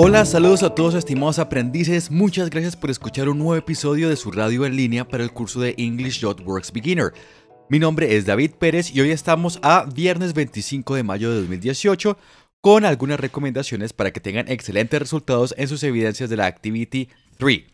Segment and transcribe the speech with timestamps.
[0.00, 4.30] Hola, saludos a todos estimados aprendices, muchas gracias por escuchar un nuevo episodio de su
[4.30, 7.12] radio en línea para el curso de English.works Beginner.
[7.68, 12.16] Mi nombre es David Pérez y hoy estamos a viernes 25 de mayo de 2018
[12.60, 17.08] con algunas recomendaciones para que tengan excelentes resultados en sus evidencias de la Activity
[17.38, 17.64] 3.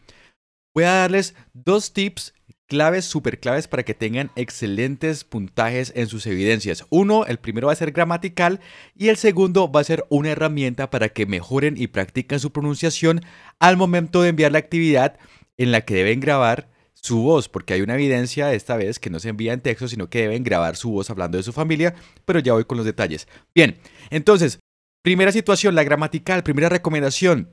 [0.75, 2.32] Voy a darles dos tips
[2.75, 6.84] claves, super claves para que tengan excelentes puntajes en sus evidencias.
[6.91, 8.59] Uno, el primero va a ser gramatical
[8.96, 13.20] y el segundo va a ser una herramienta para que mejoren y practiquen su pronunciación
[13.60, 15.16] al momento de enviar la actividad
[15.56, 19.20] en la que deben grabar su voz, porque hay una evidencia esta vez que no
[19.20, 21.95] se envía en texto, sino que deben grabar su voz hablando de su familia,
[22.25, 23.28] pero ya voy con los detalles.
[23.55, 23.77] Bien,
[24.11, 24.59] entonces,
[25.00, 27.50] primera situación, la gramatical, primera recomendación.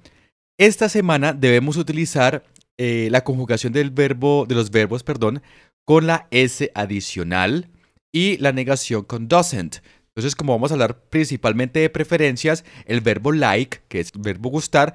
[0.57, 2.43] Esta semana debemos utilizar
[2.77, 5.41] eh, la conjugación del verbo, de los verbos, perdón,
[5.85, 7.69] con la S adicional
[8.11, 9.77] y la negación con doesn't.
[10.09, 14.49] Entonces, como vamos a hablar principalmente de preferencias, el verbo like, que es el verbo
[14.49, 14.93] gustar,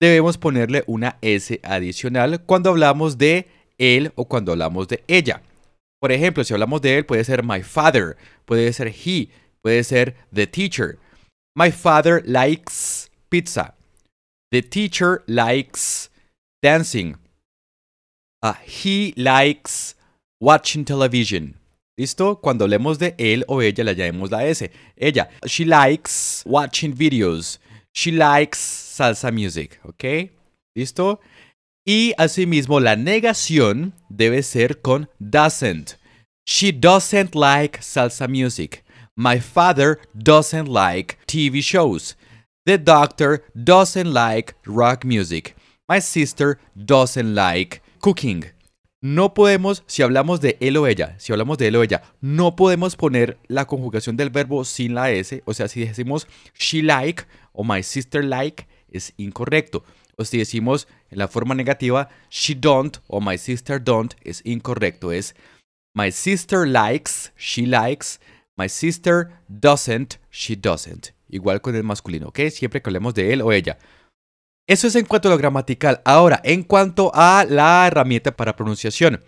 [0.00, 5.42] debemos ponerle una S adicional cuando hablamos de él o cuando hablamos de ella.
[6.00, 9.30] Por ejemplo, si hablamos de él, puede ser my father, puede ser he,
[9.62, 10.98] puede ser the teacher.
[11.56, 13.74] My father likes pizza.
[14.50, 16.10] The teacher likes
[16.62, 17.16] dancing.
[18.42, 19.94] Uh, he likes
[20.40, 21.54] watching television.
[21.98, 22.40] ¿Listo?
[22.40, 24.70] Cuando hablemos de él o ella, le añadimos la S.
[24.96, 25.28] Ella.
[25.46, 27.58] She likes watching videos.
[27.92, 29.80] She likes salsa music.
[29.84, 30.30] ¿Ok?
[30.76, 31.20] ¿Listo?
[31.84, 35.96] Y asimismo, la negación debe ser con doesn't.
[36.46, 38.84] She doesn't like salsa music.
[39.16, 42.14] My father doesn't like TV shows.
[42.64, 45.56] The doctor doesn't like rock music.
[45.90, 48.44] My sister doesn't like cooking.
[49.00, 52.56] No podemos, si hablamos de él o ella, si hablamos de él o ella, no
[52.56, 55.42] podemos poner la conjugación del verbo sin la S.
[55.46, 59.82] O sea, si decimos she like o my sister like, es incorrecto.
[60.16, 65.10] O si decimos en la forma negativa she don't o my sister don't, es incorrecto.
[65.10, 65.34] Es
[65.94, 68.18] my sister likes, she likes,
[68.58, 71.14] my sister doesn't, she doesn't.
[71.30, 72.40] Igual con el masculino, ¿ok?
[72.50, 73.78] Siempre que hablemos de él o ella.
[74.68, 76.02] Eso es en cuanto a lo gramatical.
[76.04, 79.24] Ahora, en cuanto a la herramienta para pronunciación.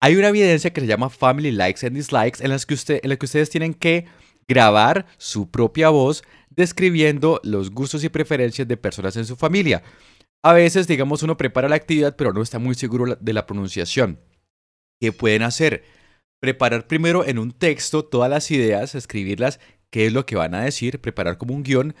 [0.00, 3.26] Hay una evidencia que se llama Family Likes and Dislikes en, las que la que
[3.26, 4.06] ustedes tienen que
[4.46, 9.82] grabar su propia voz describiendo los gustos y preferencias de personas en su familia.
[10.44, 14.20] A veces, digamos, uno prepara la actividad pero no está muy seguro de la pronunciación.
[15.00, 15.82] ¿Qué pueden hacer?
[16.40, 19.58] Preparar primero en un texto todas las ideas, escribirlas,
[19.90, 21.96] qué es lo que van a decir, preparar como un guion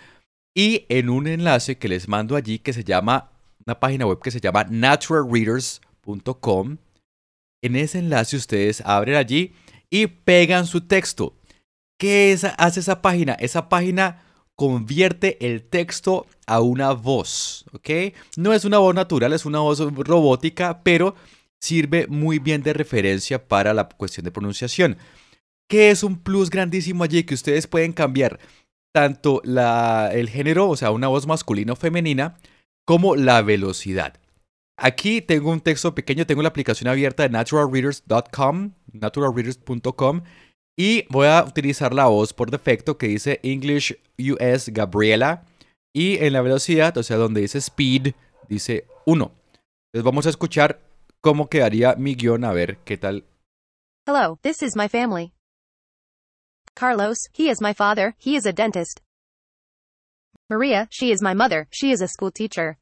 [0.54, 3.30] y en un enlace que les mando allí que se llama,
[3.66, 6.78] una página web que se llama naturalreaders.com.
[7.62, 9.52] En ese enlace ustedes abren allí
[9.90, 11.34] y pegan su texto.
[11.98, 13.34] ¿Qué hace esa página?
[13.34, 14.22] Esa página
[14.54, 17.90] convierte el texto a una voz, ¿ok?
[18.36, 21.14] No es una voz natural, es una voz robótica, pero
[21.60, 24.96] sirve muy bien de referencia para la cuestión de pronunciación.
[25.68, 28.38] ¿Qué es un plus grandísimo allí que ustedes pueden cambiar?
[28.98, 32.36] Tanto el género, o sea, una voz masculina o femenina,
[32.84, 34.14] como la velocidad.
[34.76, 40.22] Aquí tengo un texto pequeño, tengo la aplicación abierta de naturalreaders.com, naturalreaders.com,
[40.76, 45.44] y voy a utilizar la voz por defecto que dice English US Gabriela,
[45.94, 48.14] y en la velocidad, o sea, donde dice speed,
[48.48, 49.30] dice 1.
[49.92, 50.80] Entonces vamos a escuchar
[51.20, 53.22] cómo quedaría mi guion, a ver qué tal.
[54.08, 55.32] Hello, this is my family.
[56.78, 59.00] Carlos, he is my father, he is a dentist.
[60.48, 62.78] Maria, she is my mother, she is a school teacher.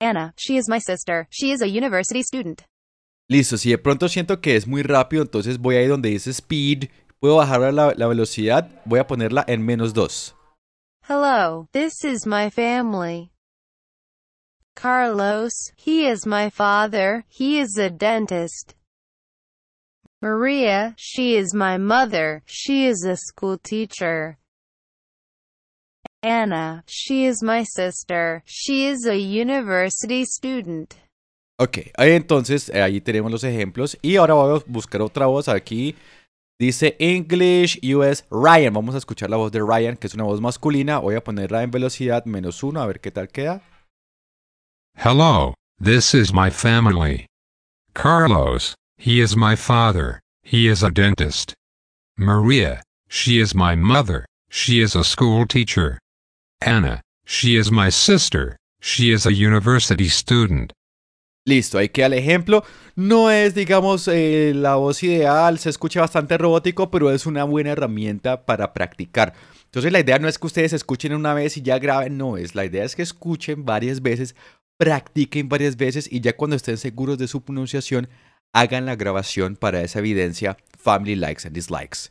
[0.00, 2.64] Anna, she is my sister, she is a university student.
[3.30, 6.88] Listo, si de pronto siento que es muy rápido, entonces voy ahí donde dice speed,
[7.20, 10.34] puedo bajar la, la velocidad, voy a ponerla en menos 2.
[11.02, 13.30] Hello, this is my family.
[14.74, 18.74] Carlos, he is my father, he is a dentist.
[20.22, 24.38] Maria, she is my mother, she is a school teacher.
[26.22, 30.96] Anna, she is my sister, she is a university student.
[31.58, 33.96] Ok, ahí entonces, eh, ahí tenemos los ejemplos.
[34.02, 35.94] Y ahora voy a buscar otra voz aquí.
[36.58, 38.72] Dice English US Ryan.
[38.72, 40.98] Vamos a escuchar la voz de Ryan, que es una voz masculina.
[40.98, 43.62] Voy a ponerla en velocidad menos uno, a ver qué tal queda.
[44.94, 47.26] Hello, this is my family.
[47.92, 51.54] Carlos, he is my father, he is a dentist.
[52.16, 55.98] Maria, she is my mother, she is a school teacher.
[56.60, 60.72] Anna, she is my sister, she is a university student.
[61.46, 62.64] Listo, ahí queda el ejemplo.
[62.96, 67.70] No es, digamos, eh, la voz ideal, se escucha bastante robótico, pero es una buena
[67.70, 69.32] herramienta para practicar.
[69.66, 72.54] Entonces la idea no es que ustedes escuchen una vez y ya graben, no, es
[72.54, 74.34] la idea es que escuchen varias veces,
[74.78, 78.08] practiquen varias veces y ya cuando estén seguros de su pronunciación,
[78.52, 82.10] hagan la grabación para esa evidencia Family Likes and Dislikes.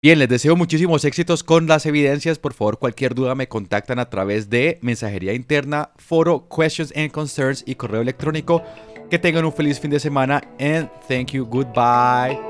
[0.00, 2.38] Bien, les deseo muchísimos éxitos con las evidencias.
[2.38, 7.64] Por favor, cualquier duda me contactan a través de mensajería interna, foro, questions and concerns
[7.66, 8.62] y correo electrónico.
[9.10, 11.44] Que tengan un feliz fin de semana and thank you.
[11.44, 12.47] Goodbye.